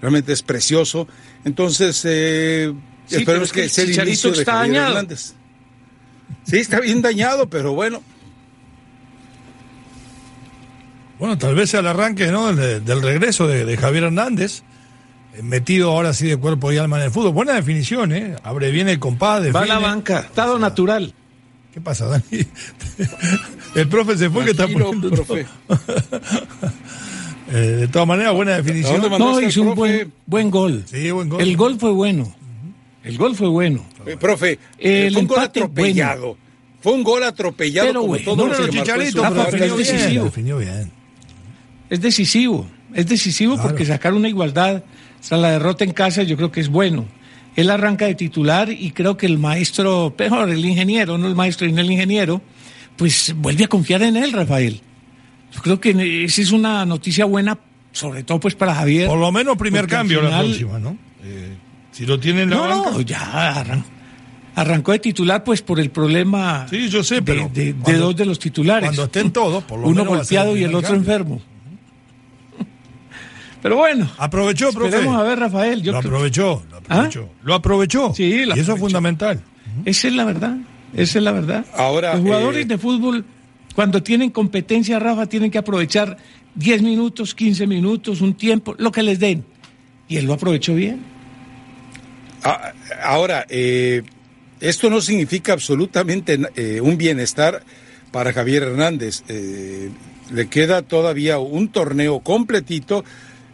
[0.00, 1.08] realmente es precioso.
[1.44, 2.72] Entonces, eh,
[3.18, 4.88] Sí, pero esperemos es que que el sea el Chicharito inicio de está Javier dañado.
[4.96, 5.32] Hernández.
[6.44, 8.02] Sí, está bien dañado, pero bueno.
[11.18, 12.52] Bueno, tal vez sea el arranque ¿no?
[12.54, 14.62] del, del regreso de, de Javier Hernández,
[15.34, 17.32] eh, metido ahora sí de cuerpo y alma en el fútbol.
[17.32, 18.36] Buena definición, ¿eh?
[18.42, 19.42] Abre bien el compás.
[19.54, 19.80] Va a la define.
[19.80, 20.20] banca.
[20.20, 21.12] Estado natural.
[21.74, 22.24] ¿Qué pasa, Dani?
[23.74, 25.46] el profe se fue que está poniendo profe.
[25.68, 25.78] todo.
[27.52, 29.00] Eh, de todas maneras, buena definición.
[29.04, 30.84] ¿A dónde No, hizo un buen, buen gol.
[30.86, 31.40] Sí, buen gol.
[31.40, 32.32] El gol fue bueno.
[33.02, 33.84] El gol fue bueno.
[34.06, 36.36] Eh, profe, El fue un gol atropellado.
[36.80, 38.64] Fue un gol atropellado Pero como bueno, todo No, pero
[39.64, 40.58] es decisivo.
[40.58, 40.90] bien.
[41.90, 42.66] Es decisivo.
[42.94, 43.68] Es decisivo Claro.
[43.68, 44.82] porque sacar una igualdad
[45.26, 47.06] tras la derrota en casa yo creo que es bueno.
[47.56, 51.66] Él arranca de titular y creo que el maestro, mejor el ingeniero, no el maestro
[51.66, 52.40] y no el ingeniero,
[52.96, 54.80] pues vuelve a confiar en él, Rafael.
[55.52, 57.58] Yo creo que esa es una noticia buena,
[57.92, 59.08] sobre todo pues para Javier.
[59.08, 60.96] Por lo menos primer cambio la próxima, ¿no?
[61.24, 61.56] Eh,
[62.00, 62.90] si lo tiene en la No, banca.
[62.92, 63.84] no, ya arran-
[64.54, 68.24] arrancó de titular pues por el problema Sí, yo sé, de- pero de, dos de
[68.24, 68.88] los titulares.
[68.88, 70.98] Cuando estén todos, por lo Uno menos golpeado y el otro cambio.
[71.00, 71.42] enfermo.
[73.60, 74.88] Pero bueno, Aprovechó, profe.
[74.88, 75.82] esperemos a ver, Rafael.
[75.82, 77.28] Yo lo creo- aprovechó, lo aprovechó.
[77.42, 78.14] Lo aprovechó.
[78.14, 79.42] Sí, lo y eso es fundamental.
[79.84, 80.56] Esa es la verdad.
[80.94, 81.66] Esa es la verdad.
[81.76, 83.26] Ahora, Los jugadores eh, de fútbol,
[83.74, 86.16] cuando tienen competencia, Rafa, tienen que aprovechar
[86.54, 89.44] 10 minutos, 15 minutos, un tiempo, lo que les den.
[90.08, 91.09] Y él lo aprovechó bien.
[92.42, 92.72] Ah,
[93.02, 94.02] Ahora, eh,
[94.60, 97.62] esto no significa absolutamente eh, un bienestar
[98.12, 99.22] para Javier Hernández.
[99.28, 99.90] Eh,
[100.32, 103.04] le queda todavía un torneo completito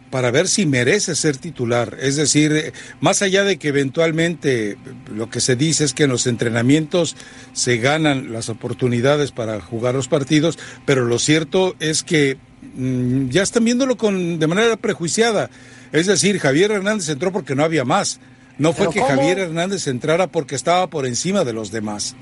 [0.09, 1.97] para ver si merece ser titular.
[1.99, 4.77] Es decir, eh, más allá de que eventualmente
[5.13, 7.15] lo que se dice es que en los entrenamientos
[7.53, 12.37] se ganan las oportunidades para jugar los partidos, pero lo cierto es que
[12.75, 15.49] mm, ya están viéndolo con, de manera prejuiciada.
[15.91, 18.19] Es decir, Javier Hernández entró porque no había más.
[18.57, 22.15] No fue que Javier Hernández entrara porque estaba por encima de los demás.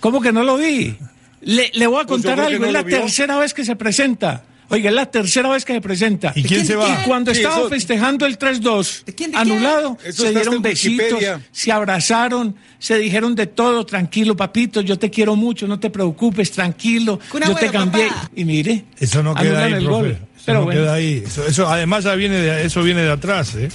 [0.00, 0.96] ¿Cómo que no lo vi?
[1.40, 4.44] Le, le voy a Pues contar algo, no es la tercera vez que se presenta.
[4.72, 6.32] Oiga, es la tercera vez que se presenta.
[6.34, 6.88] ¿Y quién se va?
[6.88, 10.62] Y cuando Sí, estaba eso- festejando el 3-2, ¿De quién, de anulado, Eso se dieron
[10.62, 11.40] besitos, Wikipedia.
[11.52, 16.50] se abrazaron, se dijeron de todo, tranquilo, papito, yo te quiero mucho, no te preocupes,
[16.50, 18.08] tranquilo, yo te cambié.
[18.08, 18.30] papá.
[18.34, 20.00] Y mire, Eso no queda ahí, el profe.
[20.02, 20.10] gol.
[20.12, 21.22] Eso Pero no bueno, queda ahí.
[21.24, 23.68] Eso, eso además ya viene de, eso viene de atrás, ¿eh?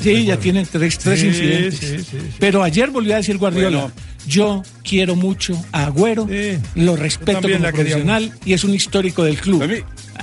[0.00, 1.78] Sí, ya tienen tres, tres Sí, incidentes.
[1.78, 2.18] sí, sí, sí.
[2.38, 3.92] Pero ayer volvió a decir Guardiola, Bueno.
[4.26, 6.28] yo quiero mucho a Agüero,
[6.74, 9.62] lo respeto como la profesional y es un histórico del club.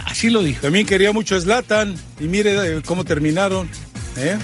[0.06, 0.62] Así lo dijo.
[0.62, 3.68] También quería mucho a Zlatan y mire eh, cómo terminaron.
[4.18, 4.36] ¿eh?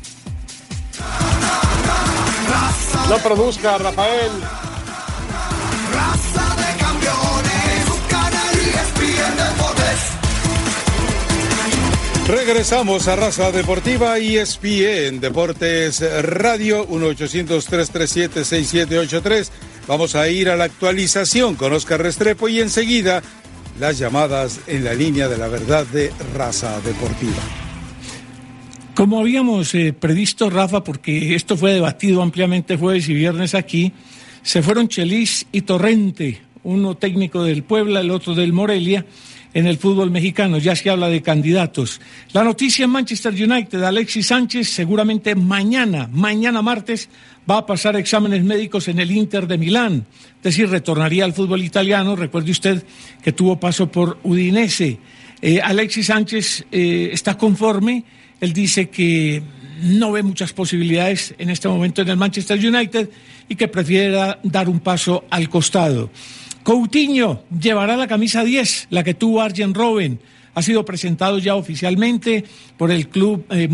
[3.09, 4.31] No produzca, Rafael.
[5.91, 7.49] Raza de campeones.
[12.27, 19.49] Regresamos a Raza Deportiva y ESPN Deportes Radio 1-800-337-6783.
[19.87, 23.23] Vamos a ir a la actualización con Oscar Restrepo y enseguida
[23.79, 27.68] las llamadas en la línea de la verdad de Raza Deportiva.
[28.99, 33.93] Como habíamos eh, previsto, Rafa, porque esto fue debatido ampliamente jueves y viernes aquí,
[34.41, 39.05] se fueron Chelis y Torrente, uno técnico del Puebla, el otro del Morelia,
[39.53, 40.57] en el fútbol mexicano.
[40.57, 42.01] Ya se habla de candidatos.
[42.33, 47.07] La noticia en Manchester United, Alexis Sánchez, seguramente mañana, mañana martes,
[47.49, 50.07] va a pasar exámenes médicos en el Inter de Milán.
[50.39, 52.17] Es decir, retornaría al fútbol italiano.
[52.17, 52.83] Recuerde usted
[53.23, 54.99] que tuvo paso por Udinese.
[55.41, 58.03] Eh, Alexis Sánchez eh, está conforme.
[58.41, 59.41] Él dice que
[59.83, 63.09] no ve muchas posibilidades en este momento en el Manchester United
[63.47, 66.09] y que prefiere da- dar un paso al costado.
[66.63, 70.19] Coutinho llevará la camisa 10, la que tuvo Arjen Robben.
[70.53, 72.43] Ha sido presentado ya oficialmente
[72.77, 73.69] por el club eh,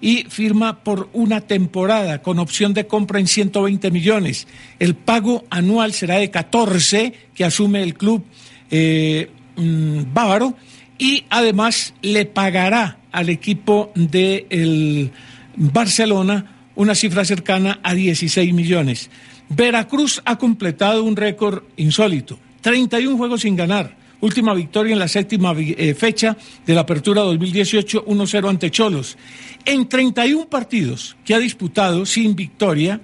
[0.00, 4.46] y firma por una temporada con opción de compra en 120 millones.
[4.78, 8.22] El pago anual será de 14 que asume el club
[8.70, 10.54] eh, mm, bávaro
[10.98, 15.10] y además le pagará al equipo del
[15.56, 19.10] Barcelona una cifra cercana a 16 millones.
[19.48, 23.96] Veracruz ha completado un récord insólito, 31 juegos sin ganar.
[24.20, 29.16] Última victoria en la séptima eh, fecha de la apertura 2018, 1-0 ante Cholos.
[29.64, 33.00] En 31 partidos que ha disputado sin victoria,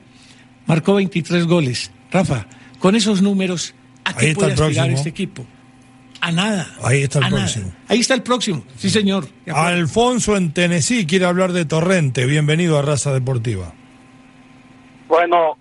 [0.66, 1.90] marcó 23 goles.
[2.10, 2.46] Rafa,
[2.78, 3.74] con esos números,
[4.04, 4.96] ¿a qué puede aspirar próximo.
[4.96, 5.46] este equipo?
[6.24, 6.68] A nada.
[6.84, 7.36] Ahí está el nada.
[7.38, 7.72] próximo.
[7.88, 9.26] Ahí está el próximo, sí señor.
[9.52, 12.26] Alfonso en Tennessee quiere hablar de Torrente.
[12.26, 13.72] Bienvenido a Raza Deportiva.
[15.08, 15.56] Bueno,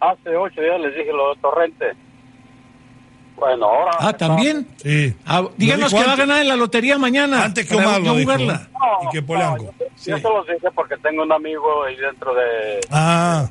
[0.00, 1.84] hace ocho días les dije lo de Torrente.
[3.36, 3.90] Bueno, ahora...
[4.00, 4.66] Ah, ¿también?
[4.82, 5.14] Sí.
[5.26, 7.44] Ah, díganos que va a ganar en la lotería mañana.
[7.44, 8.32] Antes que para Omar yo lo dijo.
[8.32, 8.68] jugarla.
[9.02, 9.74] Y que Polanco.
[9.78, 13.46] yo, yo se los dije porque tengo un amigo ahí dentro de, Ah,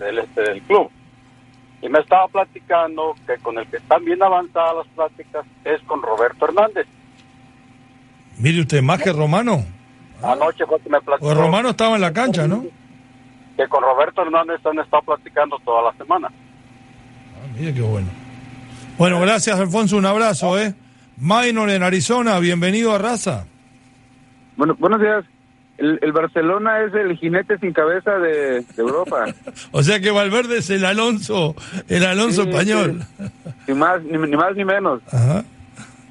[0.00, 0.90] del, este, del club.
[1.82, 6.00] Y me estaba platicando que con el que están bien avanzadas las pláticas es con
[6.00, 6.86] Roberto Hernández.
[8.38, 9.64] mire usted, más que Romano.
[10.22, 12.64] Anoche fue que me platicó O Romano estaba en la cancha, ¿no?
[13.56, 16.28] que con Roberto Hernández han estado platicando toda la semana.
[16.28, 18.08] Ah, mire qué bueno.
[18.96, 20.74] Bueno, gracias Alfonso, un abrazo, ¿eh?
[21.18, 23.44] Minor en Arizona, bienvenido a Raza.
[24.56, 25.24] Bueno, buenos días.
[25.82, 29.26] El, el Barcelona es el jinete sin cabeza de, de Europa.
[29.72, 31.56] O sea que Valverde es el Alonso,
[31.88, 33.02] el Alonso Sí, español.
[33.66, 35.00] Ni más, ni, ni más ni menos.
[35.10, 35.44] Ajá.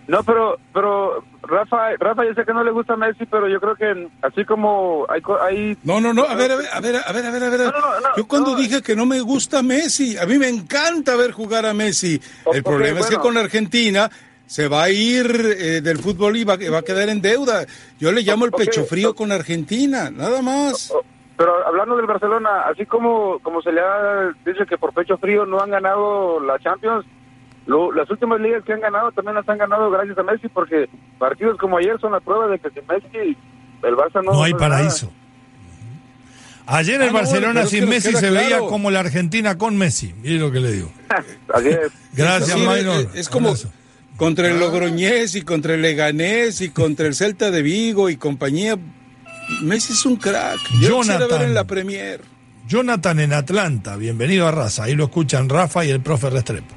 [0.07, 3.75] No, pero, pero Rafa, Rafa, yo sé que no le gusta Messi, pero yo creo
[3.75, 7.11] que así como hay, hay No, no, no, a ver, a ver, a ver, a
[7.13, 7.73] ver, a ver, a ver.
[8.17, 11.73] Yo cuando dije que no me gusta Messi, a mí me encanta ver jugar a
[11.73, 12.19] Messi.
[12.51, 14.09] El problema es que con Argentina
[14.51, 17.65] se va a ir eh, del fútbol y va, va a quedar en deuda.
[17.99, 20.91] Yo le llamo el pecho frío con Argentina, nada más.
[21.37, 25.45] Pero hablando del Barcelona, así como, como se le ha dicho que por pecho frío
[25.45, 27.05] no han ganado la Champions,
[27.65, 30.89] lo- las últimas ligas que han ganado también las han ganado gracias a Messi, porque
[31.17, 33.37] partidos como ayer son la prueba de que sin Messi
[33.83, 34.33] el Barça no.
[34.33, 34.67] No hay nada.
[34.67, 35.09] paraíso.
[36.67, 40.13] Ayer el Ah, Barcelona sin Messi se veía como la Argentina con Messi.
[40.21, 40.91] Mire lo que le digo.
[41.53, 41.91] Así es.
[42.13, 42.95] Gracias, Sí, Maynor.
[42.97, 43.53] es, es como.
[44.17, 48.77] Contra el Logroñés y contra el Leganés y contra el Celta de Vigo y compañía.
[49.61, 50.59] Messi es un crack.
[50.81, 51.41] Yo quisiera ver Jonathan.
[51.41, 52.21] en la Premier.
[52.67, 54.83] Jonathan en Atlanta, bienvenido a Raza.
[54.83, 56.73] Ahí lo escuchan Rafa y el profe Restrepo.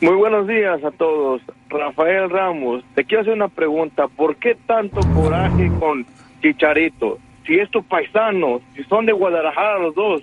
[0.00, 1.42] Muy buenos días a todos.
[1.68, 4.08] Rafael Ramos, te quiero hacer una pregunta.
[4.08, 6.04] ¿Por qué tanto coraje con
[6.42, 7.18] Chicharito?
[7.46, 10.22] Si es tu paisano, si son de Guadalajara los dos.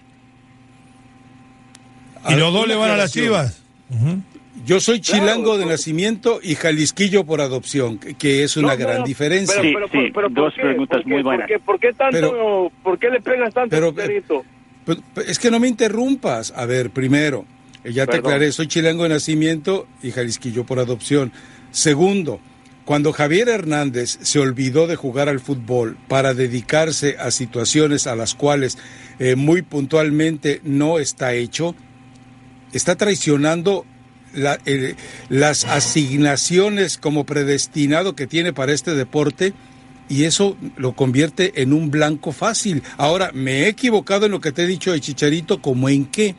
[2.29, 3.63] Y los dos le van a las chivas.
[4.65, 8.99] Yo soy chilango Claro, de nacimiento y jalisquillo por adopción, que- es una No, gran
[8.99, 9.55] no, diferencia.
[9.61, 10.61] Pero, Sí, pero, sí, pero, pero, ¿por dos qué?
[10.61, 11.47] preguntas muy ¿Por buenas.
[11.47, 11.59] qué?
[11.59, 12.17] ¿Por qué tanto?
[12.19, 14.43] Pero- ¿Por qué le pegas tanto Chicharito?
[14.85, 16.51] Pues, pues, es que no me interrumpas.
[16.55, 17.45] A ver, primero,
[17.83, 18.31] eh, ya te Perdón.
[18.33, 21.31] aclaré, soy chilango de nacimiento y jalisquillo por adopción.
[21.71, 22.39] Segundo,
[22.85, 28.33] cuando Javier Hernández se olvidó de jugar al fútbol para dedicarse a situaciones a las
[28.35, 28.77] cuales
[29.19, 31.75] eh, muy puntualmente no está hecho,
[32.73, 33.85] está traicionando
[34.33, 34.95] la- el-
[35.29, 39.53] las asignaciones como predestinado que tiene para este deporte
[40.07, 42.81] y eso lo convierte en un blanco fácil.
[42.97, 46.35] Ahora, me he equivocado en lo que te he dicho de Chicharito, como en qué.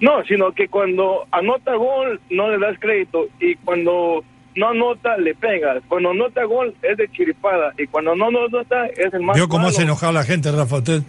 [0.00, 4.24] No, sino que cuando anota gol no le das crédito y cuando
[4.56, 5.82] no anota le pegas.
[5.88, 9.64] Cuando anota gol es de chiripada y cuando no anota es el más ¿Vio cómo
[9.64, 9.74] malo.
[9.76, 11.02] se enojaba la gente, Rafa, usted?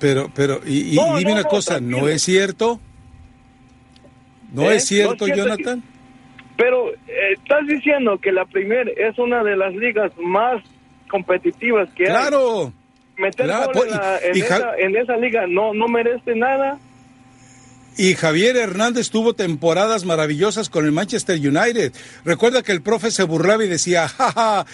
[0.00, 2.00] Pero, pero, y, y No, dime no, una no, cosa, tranquilo.
[2.00, 2.80] ¿no es cierto?
[4.54, 4.76] ¿No ¿Eh?
[4.76, 5.82] es cierto, No es cierto Jonathan?
[6.56, 10.62] Pero eh, estás diciendo que la Premier es una de las ligas más
[11.08, 12.10] competitivas que hay.
[12.10, 12.72] Claro.
[13.16, 16.78] Meter Claro, gol en, pues, la- en en esa liga no, no merece nada.
[17.96, 21.92] Y Javier Hernández tuvo temporadas maravillosas con el Manchester United.
[22.24, 24.66] Recuerda que el profe se burlaba y decía, jaja,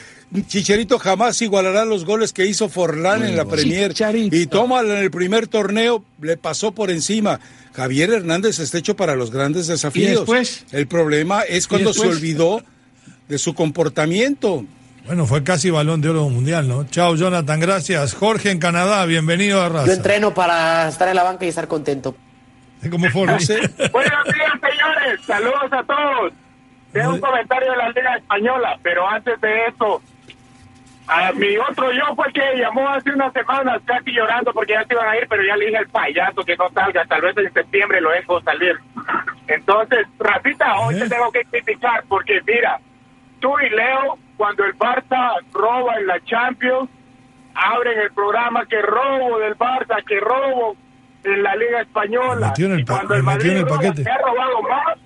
[0.46, 3.92] Chicharito jamás igualará los goles que hizo Forlán en la Premier.
[3.92, 4.34] Chicharito.
[4.34, 7.40] Y tómalo en el primer torneo, le pasó por encima.
[7.74, 10.20] Javier Hernández está hecho para los grandes desafíos.
[10.20, 10.64] después?
[10.72, 12.62] El problema es cuando se olvidó
[13.28, 14.64] de su comportamiento.
[15.06, 16.84] Bueno, fue casi balón de oro mundial, ¿no?
[16.84, 18.14] Chao, Jonathan, gracias.
[18.14, 19.86] Jorge en Canadá, bienvenido a Raza.
[19.86, 22.14] Yo entreno para estar en la banca y estar contento.
[23.26, 23.60] No sé.
[23.92, 25.20] Buenos días, señores.
[25.26, 26.32] Saludos a todos.
[26.92, 30.02] Tengo un comentario de la Liga Española, pero antes de eso,
[31.06, 34.94] a mi otro yo fue que llamó hace unas semanas casi llorando porque ya se
[34.94, 37.52] iban a ir, pero ya le dije al payaso que no salga, tal vez en
[37.52, 38.76] septiembre lo dejo salir.
[39.46, 42.80] Entonces, Rafita, hoy te tengo que criticar porque mira,
[43.40, 46.88] tú y Leo, cuando el Barça roba en la Champions,
[47.54, 50.76] abren el programa que robo del Barça, que robo
[51.24, 52.48] en la Liga Española.
[52.48, 54.10] metió en el y pa- cuando el metió Madrid en el paquete.
[54.10, 54.98] ha robado más,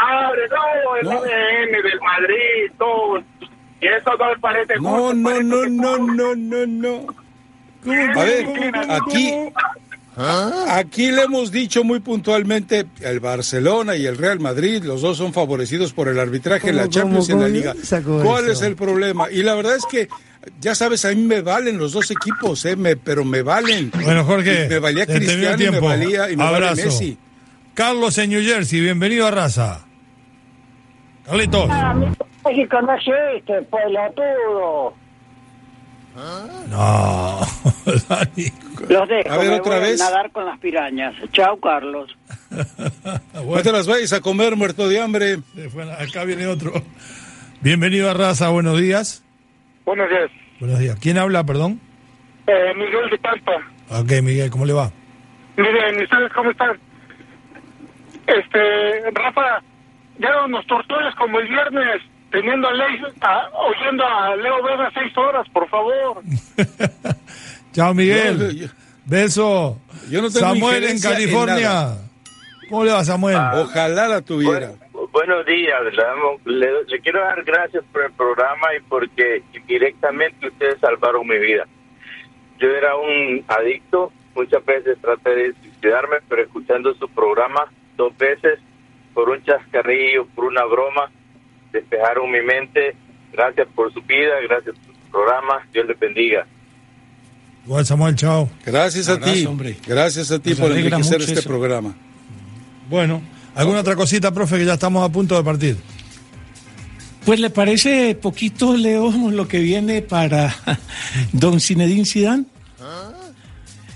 [0.00, 1.10] abre, no, el No.
[1.22, 3.18] ADN del Madrid, todo.
[3.80, 7.06] Y eso no me parece No, justo, no, parece no, no, todo- no, no, no.
[7.84, 8.46] A ver,
[8.90, 9.34] aquí,
[10.68, 15.32] aquí le hemos dicho muy puntualmente, el Barcelona y el Real Madrid, los dos son
[15.32, 17.74] favorecidos por el arbitraje en la ¿Cómo, Champions y en la Liga.
[18.22, 18.52] ¿Cuál eso?
[18.52, 19.30] es el problema?
[19.32, 20.08] Y la verdad es que,
[20.60, 23.90] ya sabes, a mí me valen los dos equipos, eh, me- pero me valen.
[24.04, 26.82] Bueno, Jorge, Y me valía Cristiano y me valía y me vale Abrazo.
[26.84, 27.18] Messi.
[27.74, 29.84] Carlos en New Jersey, bienvenido a Raza.
[31.24, 31.68] Carlitos.
[32.44, 34.94] México no existe, pelotudo.
[36.68, 37.40] No,
[38.08, 38.52] Dani.
[38.88, 40.00] Los dejo, A ver, me otra voy vez.
[40.00, 41.14] a nadar con las pirañas.
[41.32, 42.10] Chao, Carlos.
[43.34, 45.38] No te las vayas a comer, muerto de hambre.
[45.72, 46.72] Bueno, acá viene otro.
[47.60, 49.22] Bienvenido a Raza, buenos días.
[49.84, 50.30] Buenos días.
[50.60, 50.96] Buenos días.
[51.00, 51.80] ¿Quién habla, perdón?
[52.46, 53.52] Eh, Miguel de Talpa.
[53.90, 54.90] Ok, Miguel, ¿cómo le va?
[55.56, 56.78] Miren, ¿ustedes cómo están?
[58.26, 59.62] Este, Rafa,
[60.18, 64.90] ya no nos torturas como el viernes, teniendo a ley, a- oyendo a Leo Vega
[64.94, 66.22] seis horas, por favor.
[67.72, 68.56] Chao, Miguel.
[68.56, 68.68] Yo-
[69.04, 69.78] Beso.
[70.10, 71.96] Yo no tengo Samuel en California.
[72.70, 73.36] ¿Cómo le va, Samuel?
[73.54, 74.68] Ojalá la tuviera.
[74.68, 74.81] Bueno,
[75.12, 80.48] buenos días, le, damos- le- le quiero dar gracias por el programa y porque indirectamente
[80.48, 81.66] ustedes salvaron mi vida.
[82.58, 88.58] Yo era un adicto, muchas veces traté de suicidarme, pero escuchando su programa dos veces,
[89.14, 91.10] por un chascarrillo, por una broma,
[91.72, 92.94] despejaron mi mente.
[93.32, 96.46] Gracias por su vida, gracias por su programa, Dios les bendiga.
[97.64, 98.48] Igual, Samuel, chao.
[98.66, 99.46] Gracias a ti.
[99.46, 99.76] hombre.
[99.86, 101.48] Gracias a ti Nos por enriquecer este eso.
[101.48, 101.94] programa.
[102.88, 103.22] Bueno,
[103.54, 105.76] ¿alguna otra cosita, profe, que ya estamos a punto de partir?
[107.24, 110.54] Pues le parece poquito, Leo, lo que viene para
[111.32, 112.44] don Zinedine Zidane.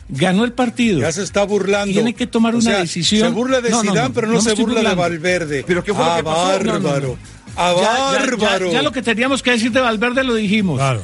[0.08, 1.00] Ganó el partido.
[1.00, 1.92] Ya se está burlando.
[1.92, 3.28] Tiene que tomar O una sea, decisión.
[3.28, 4.90] Se burla de No, Zidane, no, pero no, se burla burlando.
[4.90, 5.64] de Valverde.
[5.66, 6.44] ¿Pero qué fue lo ah, que pasó?
[6.46, 6.78] bárbaro.
[6.80, 7.18] No, no, no.
[7.56, 8.66] Ah, Ya- ya- bárbaro.
[8.68, 10.78] Ya, ya lo que teníamos que decir de Valverde lo dijimos.
[10.78, 11.02] Claro.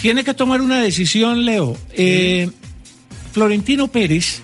[0.00, 1.76] tiene que tomar una decisión, Leo.
[1.94, 2.48] Eh,
[3.32, 4.40] Florentino Pérez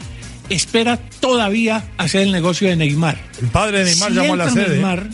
[0.51, 3.19] espera todavía hacer el negocio de Neymar.
[3.41, 4.69] El padre de Neymar Si llamó a la sede.
[4.71, 5.09] Neymar,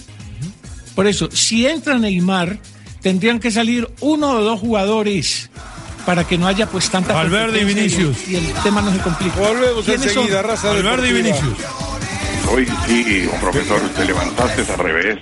[0.95, 2.59] por eso, si entra Neymar,
[3.03, 5.51] tendrían que salir uno o dos jugadores
[6.07, 8.29] para que no haya pues tanta Valverde y Vinicius.
[8.29, 9.37] Y el, y el tema no se complica.
[9.37, 11.13] Volvemos enseguida, raza Valverde y.
[11.13, 11.59] Vinicius.
[12.51, 15.19] Hoy sí, profesor, te levantaste al revés.